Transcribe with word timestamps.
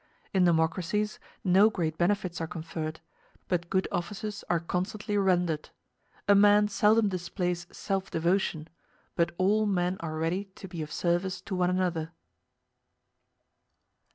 In 0.33 0.45
democracies 0.45 1.19
no 1.43 1.69
great 1.69 1.95
benefits 1.95 2.41
are 2.41 2.47
conferred, 2.47 3.01
but 3.47 3.69
good 3.69 3.87
offices 3.91 4.43
are 4.49 4.59
constantly 4.59 5.15
rendered: 5.15 5.69
a 6.27 6.33
man 6.33 6.69
seldom 6.69 7.07
displays 7.09 7.67
self 7.71 8.09
devotion, 8.09 8.67
but 9.15 9.31
all 9.37 9.67
men 9.67 9.97
are 9.99 10.17
ready 10.17 10.45
to 10.55 10.67
be 10.67 10.81
of 10.81 10.91
service 10.91 11.39
to 11.41 11.53
one 11.55 11.69
another. 11.69 12.13